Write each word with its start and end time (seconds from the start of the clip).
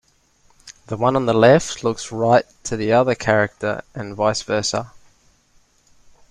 The 0.87 0.97
one 0.97 1.15
on 1.15 1.27
the 1.27 1.33
left 1.35 1.83
looks 1.83 2.11
right 2.11 2.43
to 2.63 2.75
the 2.75 2.91
other 2.91 3.13
character 3.13 3.83
and 3.93 4.15
vice 4.15 4.41
versa. 4.41 4.93